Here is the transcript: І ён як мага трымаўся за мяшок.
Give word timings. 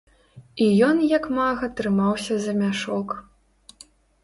І 0.67 0.69
ён 0.87 0.97
як 1.17 1.27
мага 1.41 1.69
трымаўся 1.81 2.35
за 2.49 2.57
мяшок. 2.65 3.09